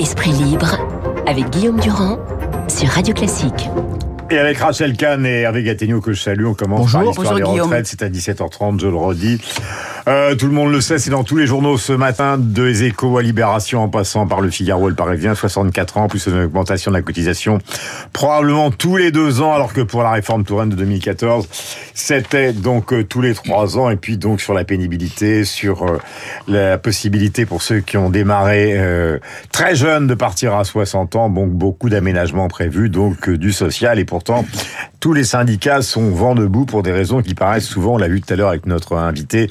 [0.00, 0.78] Esprit libre
[1.26, 2.18] avec Guillaume Durand
[2.68, 3.68] sur Radio Classique.
[4.30, 7.00] Et avec Rachel Kahn et Hervé Gattegno que je salue, on commence Bonjour.
[7.00, 7.66] par l'histoire Bonjour, des Guillaume.
[7.68, 7.86] retraites.
[7.86, 9.40] C'est à 17h30, je le redis.
[10.08, 12.84] Euh, tout le monde le sait, c'est dans tous les journaux ce matin, de Les
[12.84, 16.90] Échos à Libération, en passant par le Figaro le Parisien, 64 ans, plus une augmentation
[16.90, 17.58] de la cotisation,
[18.12, 21.48] probablement tous les deux ans, alors que pour la réforme Touraine de 2014,
[21.94, 25.98] c'était donc euh, tous les trois ans, et puis donc sur la pénibilité, sur euh,
[26.48, 29.18] la possibilité pour ceux qui ont démarré euh,
[29.52, 34.04] très jeunes de partir à 60 ans, donc beaucoup d'aménagements prévus, donc du social, et
[34.04, 34.46] pourtant
[35.00, 38.20] tous les syndicats sont vent debout pour des raisons qui paraissent souvent, on l'a vu
[38.20, 39.48] tout à l'heure avec notre invité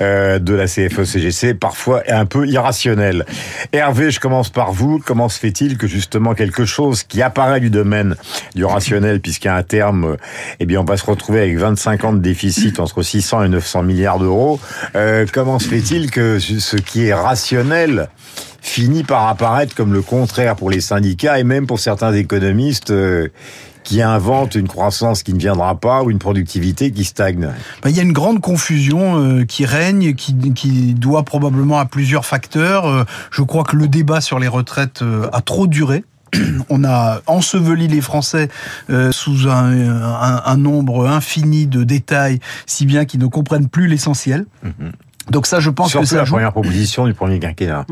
[0.00, 3.24] euh, de la CFE-CGC, parfois un peu irrationnelles.
[3.72, 5.00] Hervé, je commence par vous.
[5.04, 8.16] Comment se fait-il que justement quelque chose qui apparaît du domaine
[8.54, 10.16] du rationnel, puisqu'à un terme,
[10.60, 13.82] eh bien, on va se retrouver avec 25 ans de déficit entre 600 et 900
[13.82, 14.60] milliards d'euros,
[14.94, 18.08] euh, comment se fait-il que ce qui est rationnel
[18.60, 23.28] finit par apparaître comme le contraire pour les syndicats et même pour certains économistes euh,
[23.88, 27.48] qui inventent une croissance qui ne viendra pas ou une productivité qui stagne.
[27.82, 31.86] Ben, Il y a une grande confusion euh, qui règne, qui, qui doit probablement à
[31.86, 32.86] plusieurs facteurs.
[32.86, 36.04] Euh, je crois que le débat sur les retraites euh, a trop duré.
[36.68, 38.50] On a enseveli les Français
[38.90, 43.86] euh, sous un, un- un nombre infini de détails, si bien qu'ils ne comprennent plus
[43.88, 44.44] l'essentiel.
[45.30, 46.32] Donc ça, je pense Surtout que ça la joue.
[46.34, 47.84] première proposition du premier quinquennat.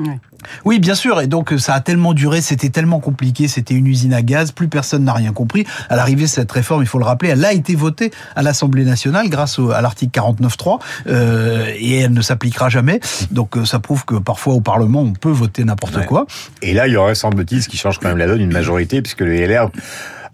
[0.65, 1.21] Oui, bien sûr.
[1.21, 4.69] Et donc, ça a tellement duré, c'était tellement compliqué, c'était une usine à gaz, plus
[4.69, 5.67] personne n'a rien compris.
[5.89, 9.29] À l'arrivée, cette réforme, il faut le rappeler, elle a été votée à l'Assemblée nationale
[9.29, 13.01] grâce à l'article 49.3 euh, et elle ne s'appliquera jamais.
[13.33, 16.07] Donc, euh, ça prouve que parfois au Parlement, on peut voter n'importe Ouais.
[16.07, 16.27] quoi.
[16.63, 19.03] Et là, il y aurait, semble-t-il, ce qui change quand même la donne, une majorité,
[19.03, 19.71] puisque le LR,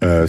[0.03, 0.27] euh,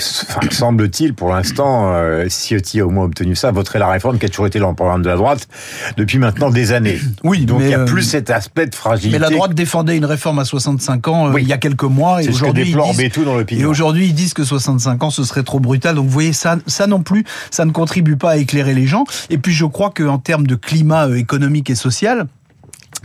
[0.51, 4.29] semble-t-il, pour l'instant, euh, Ciotti a au moins obtenu ça, voterait la réforme qui a
[4.29, 5.49] toujours été dans le programme de la droite
[5.97, 6.99] depuis maintenant des années.
[7.25, 9.19] Oui, Donc il y a euh, plus cet aspect de fragilité.
[9.19, 11.43] Mais la droite défendait une réforme à 65 ans euh, Oui.
[11.43, 15.11] il y a quelques mois et aujourd'hui ils Et aujourd'hui, ils disent que 65 ans,
[15.11, 15.95] ce serait trop brutal.
[15.95, 19.05] Donc, vous voyez, ça, ça non plus, ça ne contribue pas à éclairer les gens.
[19.31, 22.27] Et puis, je crois qu'en termes de climat euh, économique et social,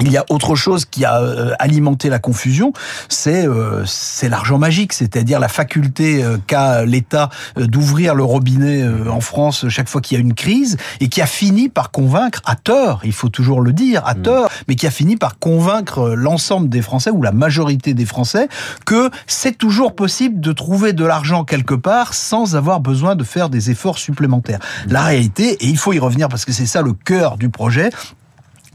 [0.02, 2.74] il y a autre chose qui a euh, alimenté la confusion,
[3.10, 9.22] c'est euh, c'est l'argent magique, c'est-à-dire la faculté euh, qu'a l'État d'ouvrir le robinet en
[9.22, 12.56] France chaque fois qu'il y a une crise et qui a fini par convaincre à
[12.56, 16.70] tort, il faut toujours le dire, à tort, mais qui a fini par convaincre l'ensemble
[16.70, 18.48] des Français ou la majorité des Français
[18.86, 23.50] que c'est toujours possible de trouver de l'argent quelque part sans avoir besoin de faire
[23.50, 24.60] des efforts supplémentaires.
[24.88, 27.90] La réalité, et il faut y revenir parce que c'est ça le cœur du projet,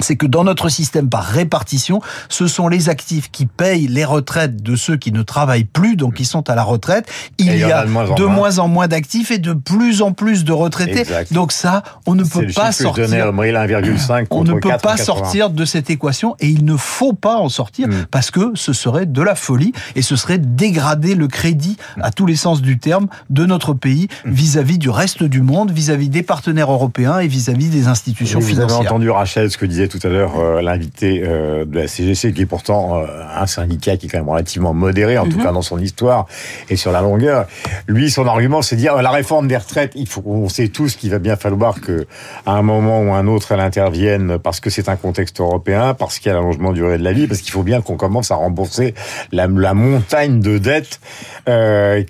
[0.05, 4.63] c'est que dans notre système par répartition, ce sont les actifs qui payent les retraites
[4.63, 7.07] de ceux qui ne travaillent plus, donc qui sont à la retraite.
[7.39, 8.35] Il Et y a de moins en de moins.
[8.35, 11.01] moins en moins d'actifs et de plus en plus de retraités.
[11.01, 11.33] Exact.
[11.33, 13.27] Donc ça, on ne peut pas sortir.
[13.27, 14.81] à Mauriel, 1,5 On ne peut 4,80.
[14.81, 18.07] pas sortir de cette équation et il ne faut pas en sortir Mm.
[18.11, 22.27] parce que ce serait de la folie et ce serait dégrader le crédit à tous
[22.27, 24.31] les sens du terme de notre pays Mm.
[24.33, 28.55] vis-à-vis du reste du monde, vis-à-vis des partenaires européens et vis-à-vis des institutions Vous avez
[28.55, 28.81] financières.
[28.81, 32.43] entendu Rachel ce que disait tout à l'heure euh, l'invité euh, de la CGC, qui
[32.43, 33.07] est pourtant euh,
[33.37, 36.27] un syndicat qui est quand même relativement modéré, en tout cas dans son histoire
[36.69, 37.47] et sur la longueur.
[37.87, 39.93] Lui, son argument, c'est de dire la réforme des retraites.
[39.95, 42.07] Il faut, on sait tous qu'il va bien falloir que,
[42.45, 46.19] à un moment ou un autre, elle intervienne parce que c'est un contexte européen, parce
[46.19, 48.33] qu'il y a l'allongement de durée de la vie, parce qu'il faut bien qu'on commence
[48.33, 48.95] à rembourser
[49.31, 50.99] la, la montagne de dettes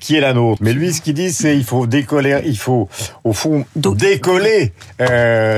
[0.01, 0.62] qui est la nôtre.
[0.62, 2.89] Mais lui, ce qu'il dit, c'est il faut décoller, il faut
[3.25, 4.72] au fond décoller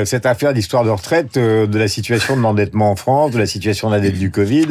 [0.04, 2.05] cette affaire d'histoire de retraite de la situation
[2.36, 4.66] de l'endettement en France, de la situation de la dette du Covid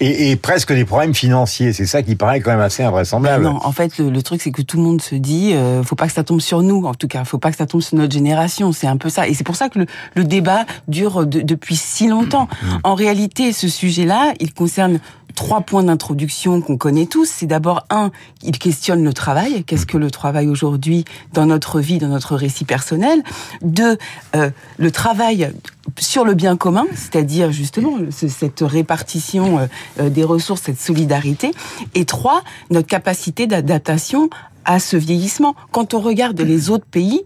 [0.00, 1.72] et, et presque des problèmes financiers.
[1.72, 3.44] C'est ça qui paraît quand même assez invraisemblable.
[3.44, 5.96] Non, en fait, le, le truc, c'est que tout le monde se dit, euh, faut
[5.96, 7.96] pas que ça tombe sur nous, en tout cas, faut pas que ça tombe sur
[7.96, 8.72] notre génération.
[8.72, 11.76] C'est un peu ça, et c'est pour ça que le, le débat dure de- depuis
[11.76, 12.48] si longtemps.
[12.82, 14.98] En réalité, ce sujet-là, il concerne
[15.34, 17.28] trois points d'introduction qu'on connaît tous.
[17.28, 18.10] C'est d'abord un,
[18.42, 19.64] il questionne le travail.
[19.64, 23.22] Qu'est-ce que le travail aujourd'hui dans notre vie, dans notre récit personnel?
[23.62, 23.98] Deux,
[24.36, 25.52] euh, le travail
[25.98, 29.66] sur le bien commun, c'est-à-dire justement ce- cette répartition euh,
[30.00, 31.50] euh, des ressources, cette solidarité.
[31.94, 34.30] Et trois, notre capacité d'adaptation
[34.64, 35.54] à ce vieillissement.
[35.72, 37.20] Quand on regarde les autres pays,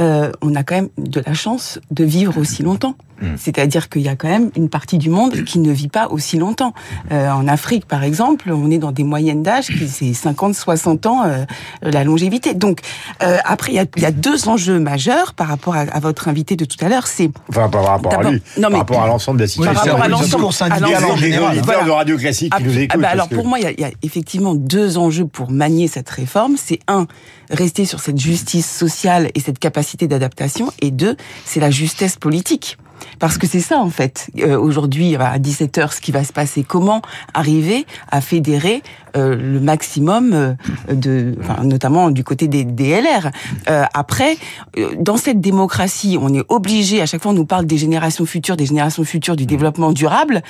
[0.00, 2.94] euh, on a quand même de la chance de vivre aussi longtemps.
[3.36, 6.36] C'est-à-dire qu'il y a quand même une partie du monde qui ne vit pas aussi
[6.38, 6.72] longtemps.
[7.12, 11.22] Euh, en Afrique, par exemple, on est dans des moyennes d'âge qui c'est 50-60 ans
[11.24, 11.44] euh,
[11.82, 12.54] la longévité.
[12.54, 12.80] Donc
[13.22, 16.00] euh, après, il y a, il y a deux enjeux majeurs par rapport à, à
[16.00, 17.06] votre invité de tout à l'heure.
[17.06, 19.46] C'est Enfin, pas par rapport à lui, non, mais- par rapport à l'ensemble de la
[19.46, 19.74] Oui, situation.
[19.74, 23.00] par rapport à le l'ensemble- de Radio Classique qui Ah, nous ah écoutent.
[23.00, 25.50] bah alors que- pour moi, il y, a- il y a effectivement deux enjeux pour
[25.50, 26.54] manier cette réforme.
[26.56, 27.06] C'est un,
[27.50, 32.78] rester sur cette justice sociale et cette capacité d'adaptation, et deux, c'est la justesse politique.
[33.18, 34.30] Parce que c'est ça, en fait.
[34.38, 37.02] Euh, Aujourd'hui, à 17h, ce qui va se passer, comment
[37.34, 38.82] arriver à fédérer
[39.16, 40.54] euh, le maximum euh,
[40.92, 43.30] de, enfin, notamment du côté des, LR.
[43.68, 44.36] Euh, après,
[44.76, 48.26] euh, dans cette démocratie, on est obligé, à chaque fois on nous parle des générations
[48.26, 50.42] futures, des générations futures du développement durable.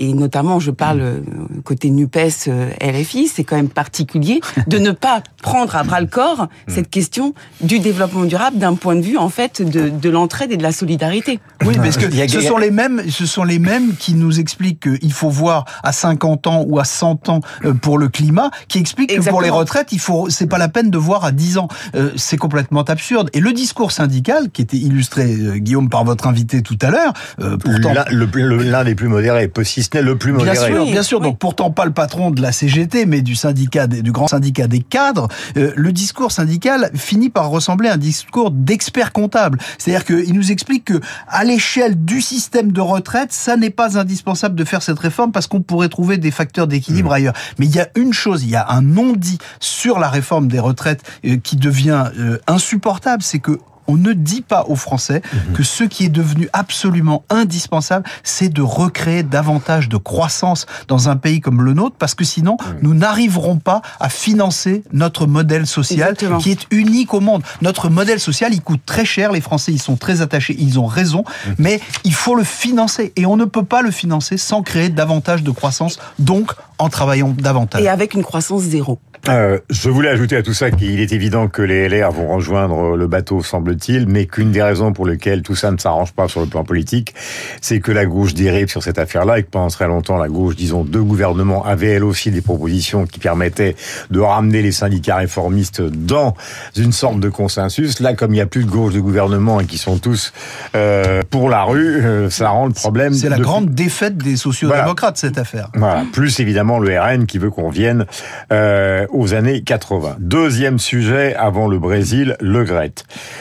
[0.00, 1.20] Euh, et notamment, je parle euh,
[1.64, 2.16] côté Nupes,
[2.48, 6.90] euh, LFI, c'est quand même particulier de ne pas prendre à bras le corps cette
[6.90, 10.62] question du développement durable d'un point de vue en fait de, de l'entraide et de
[10.62, 11.40] la solidarité.
[11.64, 15.12] Oui, parce que ce sont les mêmes, ce sont les mêmes qui nous expliquent qu'il
[15.12, 19.16] faut voir à 50 ans ou à 100 ans euh, pour le climat, qui expliquent
[19.16, 21.68] que pour les retraites, il faut, c'est pas la peine de voir à 10 ans.
[21.94, 23.30] Euh, c'est complètement absurde.
[23.32, 27.12] Et le discours syndical, qui était illustré, euh, Guillaume, par votre invité tout à l'heure,
[27.40, 30.66] euh, pourtant L'un des plus modérés, si ce n'est le plus Bien modéré.
[30.72, 31.18] sûr, Oui, bien sûr.
[31.20, 31.24] oui.
[31.28, 34.66] Donc pourtant pas le patron de la CGT, mais du syndicat, des- du grand syndicat
[34.66, 35.28] des cadres.
[35.56, 39.58] Euh, le discours syndical finit par ressembler à un discours d'expert comptable.
[39.78, 44.54] C'est-à-dire qu'il nous explique que à l'échelle du système de retraite, ça n'est pas indispensable
[44.54, 47.34] de faire cette réforme parce qu'on pourrait trouver des facteurs d'équilibre ailleurs.
[47.58, 50.58] Mais il y a une chose, il y a un non-dit sur la réforme des
[50.60, 55.22] retraites euh, qui devient euh, insupportable, c'est que on ne dit pas aux Français
[55.54, 61.16] que ce qui est devenu absolument indispensable, c'est de recréer davantage de croissance dans un
[61.16, 66.10] pays comme le nôtre, parce que sinon, nous n'arriverons pas à financer notre modèle social
[66.10, 66.38] Exactement.
[66.38, 67.42] qui est unique au monde.
[67.62, 70.86] Notre modèle social, il coûte très cher, les Français, ils sont très attachés, ils ont
[70.86, 71.24] raison,
[71.58, 75.42] mais il faut le financer, et on ne peut pas le financer sans créer davantage
[75.42, 77.82] de croissance, donc en travaillant davantage.
[77.82, 78.98] Et avec une croissance zéro.
[79.28, 82.96] Euh, je voulais ajouter à tout ça qu'il est évident que les LR vont rejoindre
[82.96, 83.42] le bateau,
[83.76, 86.64] semble-t-il, mais qu'une des raisons pour lesquelles tout ça ne s'arrange pas sur le plan
[86.64, 87.14] politique,
[87.60, 90.56] c'est que la gauche dérive sur cette affaire-là et que pendant très longtemps, la gauche,
[90.56, 93.76] disons, deux gouvernements avait elle aussi des propositions qui permettaient
[94.10, 96.34] de ramener les syndicats réformistes dans
[96.76, 98.00] une sorte de consensus.
[98.00, 100.32] Là, comme il n'y a plus de gauche de gouvernement et qui sont tous
[100.74, 103.12] euh, pour la rue, euh, ça rend le problème.
[103.12, 105.70] C'est la de- grande défaite des sociodémocrates, cette affaire.
[105.74, 106.04] voilà.
[106.12, 108.06] Plus évidemment le RN qui veut qu'on revienne
[108.52, 110.16] euh, aux années 80.
[110.20, 112.92] Deuxième sujet avant le Brésil, le Gret.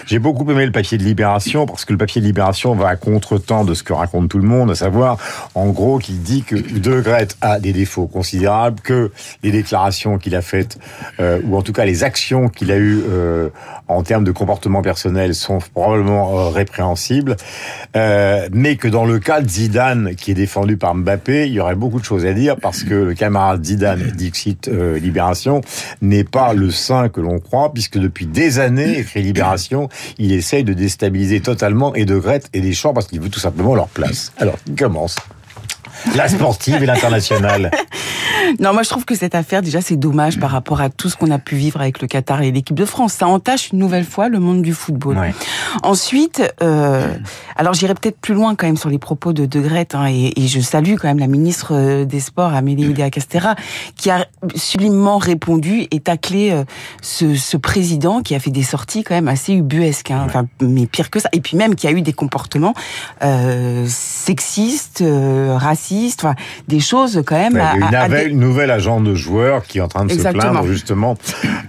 [0.05, 2.95] J'ai beaucoup aimé le papier de Libération parce que le papier de Libération va à
[2.95, 5.19] contre-temps de ce que raconte tout le monde, à savoir
[5.53, 9.11] en gros qu'il dit que De Gret a des défauts considérables, que
[9.43, 10.79] les déclarations qu'il a faites
[11.19, 13.49] euh, ou en tout cas les actions qu'il a eues euh,
[13.87, 17.35] en termes de comportement personnel sont probablement euh, répréhensibles,
[17.93, 21.75] mais que dans le cas de Zidane qui est défendu par Mbappé, il y aurait
[21.75, 25.61] beaucoup de choses à dire parce que le camarade Zidane, Dixit Libération,
[26.01, 30.63] n'est pas le saint que l'on croit puisque depuis des années, écrit Libération, il essaye
[30.63, 34.31] de déstabiliser totalement et de Grette et Deschamps parce qu'il veut tout simplement leur place.
[34.37, 35.15] Alors, il commence.
[36.15, 37.71] La sportive et l'internationale.
[38.59, 41.15] Non, moi je trouve que cette affaire, déjà, c'est dommage par rapport à tout ce
[41.15, 43.13] qu'on a pu vivre avec le Qatar et l'équipe de France.
[43.13, 45.17] Ça entache une nouvelle fois le monde du football.
[45.17, 45.33] Ouais.
[45.83, 47.07] Ensuite, euh,
[47.55, 50.33] alors j'irai peut-être plus loin quand même sur les propos de De Grette, hein, et,
[50.35, 53.55] et je salue quand même la ministre euh, des Sports, Amélie Oudéa Castera,
[53.95, 54.25] qui a
[54.55, 56.63] sublimement répondu et taclé euh,
[57.01, 60.85] ce, ce président qui a fait des sorties quand même assez ubuesques, hein, enfin, mais
[60.85, 62.73] pire que ça, et puis même qui a eu des comportements
[63.23, 65.55] euh, sexistes, euh,
[66.17, 66.35] enfin,
[66.67, 68.71] des choses quand même Ouais, à- il y a une, à- à nouvelle, une nouvelle
[68.71, 70.43] agent de joueur qui est en train de Exactement.
[70.43, 71.15] se plaindre justement,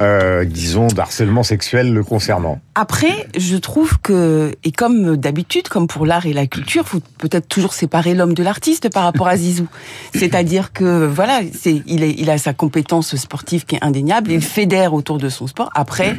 [0.00, 2.60] euh, disons, d'harcèlement sexuel le concernant.
[2.74, 7.48] Après, je trouve que, et comme d'habitude, comme pour l'art et la culture, faut peut-être
[7.48, 9.66] toujours séparer l'homme de l'artiste par rapport à Zizou.
[10.14, 14.42] C'est-à-dire que, voilà, c'est, il, est, il a sa compétence sportive qui est indéniable, il
[14.42, 15.70] fédère autour de son sport.
[15.74, 16.16] Après,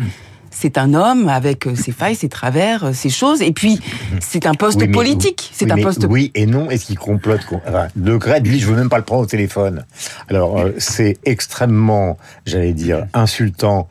[0.59, 3.79] c'est un homme avec ses failles, ses travers, ses choses, et puis
[4.19, 5.51] c'est un poste Oui, politique.
[5.53, 6.71] C'est oui, un poste Oui et non.
[6.71, 9.85] Est-ce qu'il complote enfin, De Grette, lui, je veux même pas le prendre au téléphone.
[10.29, 13.87] Alors, euh, c'est extrêmement, j'allais dire, insultant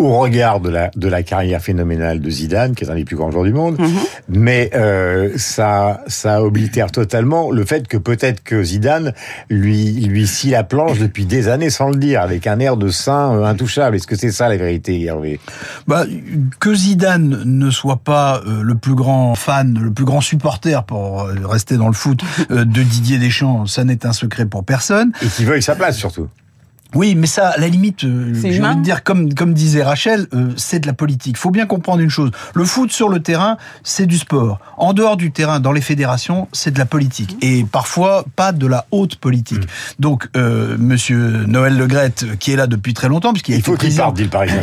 [0.00, 3.16] au regard de la de la carrière phénoménale de Zidane, qui est un des plus
[3.16, 3.88] grands joueurs du monde, Mhm.
[4.28, 9.12] mais euh, ça ça oblitère totalement le fait que peut-être que Zidane
[9.48, 12.88] lui lui scie la planche depuis des années sans le dire, avec un air de
[12.88, 13.96] saint euh, intouchable.
[13.96, 15.38] Est-ce que c'est ça la vérité, Hervé?
[15.86, 16.04] Bah,
[16.58, 21.24] que Zidane ne soit pas euh, le plus grand fan, le plus grand supporter pour
[21.44, 25.12] rester dans le foot euh, de Didier Deschamps, ça n'est un secret pour personne.
[25.22, 26.28] Et qui veuille sa place surtout.
[26.94, 29.82] Oui, mais ça, à la limite, euh, C'est j'ai envie de dire, comme, comme disait
[29.82, 31.36] Rachel, euh, c'est de la politique.
[31.36, 32.30] faut bien comprendre une chose.
[32.54, 34.58] Le foot sur le terrain, c'est du sport.
[34.76, 37.36] En dehors du terrain, dans les fédérations, c'est de la politique.
[37.42, 39.62] Et parfois, pas de la haute politique.
[39.98, 43.72] Donc, euh, monsieur Noël Legrette, qui est là depuis très longtemps, puisqu'il a Il été
[43.72, 44.14] président...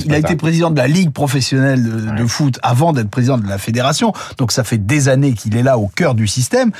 [0.05, 3.47] Il a été président de la Ligue professionnelle de, de foot avant d'être président de
[3.47, 4.13] la fédération.
[4.37, 6.71] Donc ça fait des années qu'il est là au cœur du système.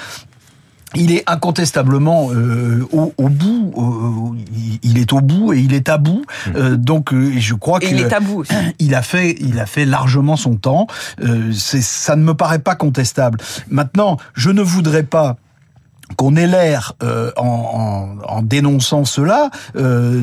[0.95, 5.89] Il est incontestablement euh, au, au, bout, euh, il est au bout et il est
[5.89, 6.23] à bout.
[6.47, 6.51] Mmh.
[6.55, 8.41] Euh, donc euh, je crois qu'il est à bout.
[8.41, 8.53] Aussi.
[8.79, 10.87] Il a fait, il a fait largement son temps.
[11.21, 13.39] Euh, ça ne me paraît pas contestable.
[13.69, 15.37] Maintenant, je ne voudrais pas
[16.15, 20.21] qu'on ait l'air, euh, en, en, en, dénonçant cela, euh,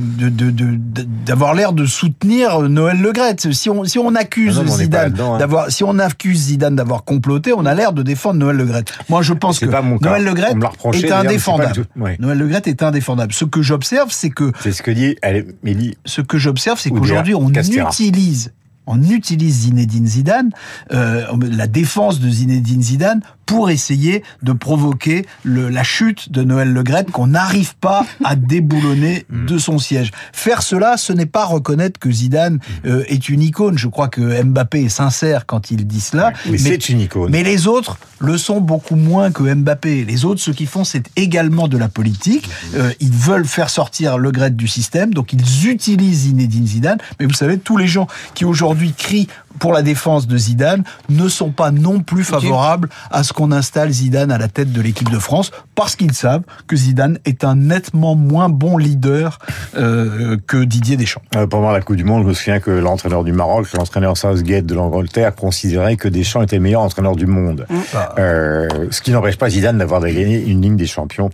[1.26, 3.53] d'avoir de, de, l'air de soutenir Noël Legrette.
[3.53, 5.38] Si on, si on accuse ah non, Zidane hein.
[5.38, 8.93] d'avoir, si on accuse Zidane d'avoir comploté, on a l'air de défendre Noël Legrette.
[9.09, 10.57] Moi, je pense que Noël Legrette
[10.95, 11.87] est indéfendable.
[11.97, 12.17] Ouais.
[12.19, 13.33] Noël Legrette est indéfendable.
[13.33, 15.17] Ce que j'observe, c'est que c'est ce que dit
[15.62, 15.97] Mélie.
[16.07, 17.88] Ce que j'observe, c'est qu'aujourd'hui, on Castera.
[17.91, 18.53] utilise
[18.87, 20.50] on utilise Zinedine Zidane,
[20.93, 26.73] euh, la défense de Zinedine Zidane, pour essayer de provoquer le, la chute de Noël
[26.73, 29.47] Legrette qu'on n'arrive pas à déboulonner mm.
[29.47, 30.12] de son siège.
[30.33, 32.61] Faire cela, ce n'est pas reconnaître que Zidane mm.
[32.87, 33.79] euh, est une icône.
[33.79, 36.33] Je crois que Mbappé est sincère quand il dit cela.
[36.47, 37.31] mais, mais c'est une icône.
[37.31, 40.05] Mais les autres le sont beaucoup moins que Mbappé.
[40.05, 42.49] Les autres, ce qu'ils font, c'est également de la politique.
[42.49, 42.76] Mm.
[42.76, 46.99] Euh, ils veulent faire sortir Legrette du système, donc ils utilisent Zinedine Zidane.
[47.21, 51.28] Mais vous savez, tous les gens qui aujourd'hui crient pour la défense de Zidane ne
[51.28, 55.11] sont pas non plus favorables à ce qu'on installe Zidane à la tête de l'équipe
[55.11, 59.38] de France parce qu'ils savent que Zidane est un nettement moins bon leader
[59.76, 61.23] euh, que Didier Deschamps.
[61.37, 64.66] Euh, pendant la Coupe du Monde, je me souviens que l'entraîneur du Maroc, l'entraîneur Southgate
[64.66, 67.66] de l'Angleterre, considérait que Deschamps était le meilleur entraîneur du monde.
[67.68, 67.76] Mmh.
[68.18, 71.30] Euh, ce qui n'empêche pas Zidane d'avoir gagné une ligne des champions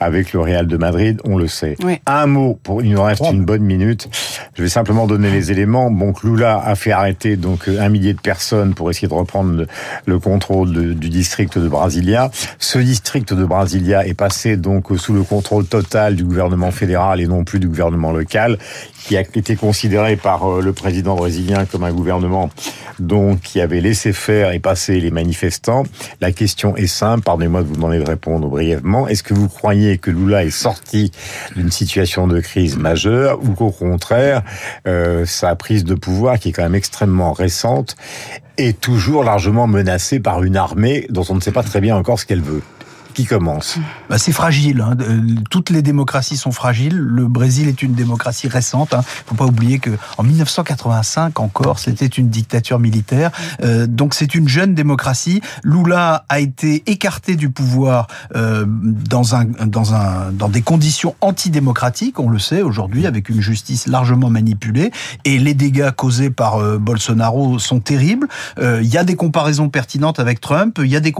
[0.00, 1.76] avec le Real de Madrid, on le sait.
[1.82, 2.00] Oui.
[2.06, 4.08] Un mot, pour, il nous reste une bonne minute.
[4.54, 5.90] Je vais simplement donner les éléments.
[5.90, 9.66] Bon, Lula a fait arrêter donc un millier de personnes pour essayer de reprendre le,
[10.06, 12.30] le contrôle du district de Brasilia.
[12.58, 17.26] Ce district de Brasilia est passé donc sous le contrôle total du gouvernement fédéral et
[17.26, 18.58] non plus du gouvernement local,
[19.04, 22.50] qui a été considéré par euh, le président brésilien comme un gouvernement
[22.98, 25.84] donc qui avait laissé faire et passer les manifestants.
[26.20, 29.08] La question est simple, pardonnez-moi de vous demander de répondre brièvement.
[29.08, 31.10] Est-ce que vous croyez que Lula est sorti
[31.56, 34.42] d'une situation de crise majeure ou qu'au contraire,
[34.86, 37.51] euh, sa prise de pouvoir, qui est quand même extrêmement récente,
[38.58, 42.18] est toujours largement menacée par une armée dont on ne sait pas très bien encore
[42.18, 42.62] ce qu'elle veut
[43.12, 43.78] qui commence
[44.08, 44.80] bah, C'est fragile.
[44.80, 44.96] Hein.
[45.50, 46.96] Toutes les démocraties sont fragiles.
[46.96, 48.90] Le Brésil est une démocratie récente.
[48.92, 49.04] Il hein.
[49.26, 53.30] faut pas oublier que en 1985 encore, c'était une dictature militaire.
[53.62, 55.40] Euh, donc c'est une jeune démocratie.
[55.64, 62.18] Lula a été écarté du pouvoir euh, dans un dans un dans des conditions antidémocratiques.
[62.18, 64.90] On le sait aujourd'hui avec une justice largement manipulée
[65.24, 68.28] et les dégâts causés par euh, Bolsonaro sont terribles.
[68.58, 70.78] Euh, il y a des comparaisons pertinentes avec Trump.
[70.82, 71.12] Il y a des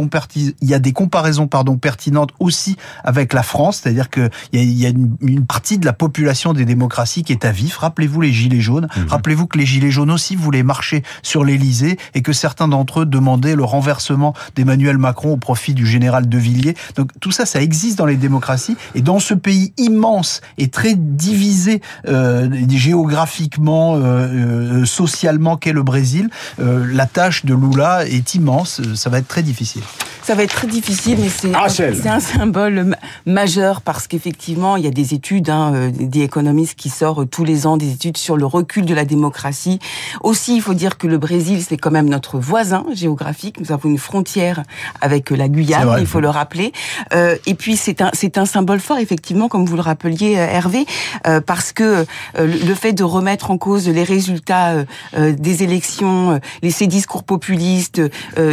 [0.60, 4.62] il y a des comparaisons pardon pertinente aussi avec la France, c'est-à-dire qu'il y a,
[4.62, 7.76] y a une, une, partie de la population des démocraties qui est à vif.
[7.76, 8.86] Rappelez-vous les gilets jaunes.
[8.96, 9.00] Mmh.
[9.08, 13.06] Rappelez-vous que les gilets jaunes aussi voulaient marcher sur l'Élysée et que certains d'entre eux
[13.06, 16.76] demandaient le renversement d'Emmanuel Macron au profit du général de Villiers.
[16.96, 20.94] Donc tout ça, ça existe dans les démocraties et dans ce pays immense et très
[20.94, 28.80] divisé euh, géographiquement, euh, euh, socialement qu'est le Brésil, la tâche de Lula est immense.
[28.94, 29.82] Ça va être très difficile.
[30.22, 34.90] Ça va être très difficile, mais c'est un symbole majeur parce qu'effectivement, il y a
[34.90, 38.84] des études, hein, des économistes qui sortent tous les ans, des études sur le recul
[38.84, 39.80] de la démocratie.
[40.22, 43.58] Aussi, il faut dire que le Brésil, c'est quand même notre voisin géographique.
[43.60, 44.62] Nous avons une frontière
[45.00, 46.72] avec la Guyane, il faut le rappeler.
[47.12, 50.86] Euh, et puis, c'est un, c'est un symbole fort, effectivement, comme vous le rappeliez, Hervé,
[51.26, 52.04] euh, parce que euh,
[52.36, 54.84] le fait de remettre en cause les résultats
[55.16, 58.00] euh, des élections, les, ces discours populistes,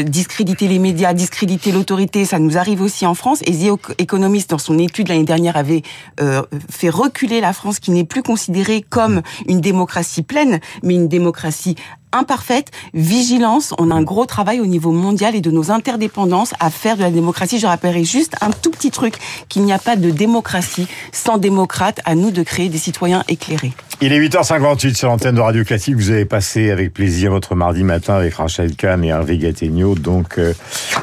[0.04, 3.42] discréditer les médias, discréditer l'autorité, ça nous arrive aussi en France.
[3.46, 5.84] Et The Economist, dans son étude l'année dernière, avait
[6.22, 11.08] euh, fait reculer la France, qui n'est plus considérée comme une démocratie pleine, mais une
[11.08, 11.76] démocratie
[12.12, 13.74] imparfaite, vigilance.
[13.78, 17.02] On a un gros travail au niveau mondial et de nos interdépendances à faire de
[17.02, 17.60] la démocratie.
[17.60, 19.16] Je rappellerai juste un tout petit truc,
[19.48, 22.00] qu'il n'y a pas de démocratie sans démocrate.
[22.06, 23.74] À nous de créer des citoyens éclairés.
[24.02, 25.96] Il est 8h58 sur l'antenne de Radio Classique.
[25.96, 29.96] Vous avez passé avec plaisir votre mardi matin avec Rachel Kahn et Hervé Gattegno.
[29.96, 30.54] Donc, euh,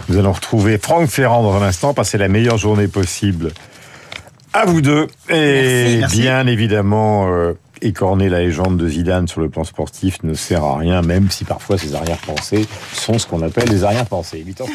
[0.09, 1.95] nous allons retrouver Franck Ferrand dans un instant.
[1.95, 3.53] Passer la meilleure journée possible
[4.57, 5.07] à vous deux.
[5.29, 7.29] Et merci, bien évidemment...
[7.29, 7.53] Euh,
[7.83, 11.45] écorner la légende de Zidane sur le plan sportif ne sert à rien, même si
[11.45, 14.45] parfois ses arrière-pensées sont ce qu'on appelle des arrière-pensées.
[14.47, 14.67] 8h50.